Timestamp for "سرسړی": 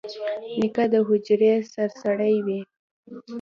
1.73-2.35